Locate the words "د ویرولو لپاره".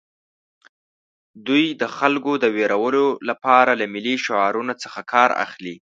2.43-3.71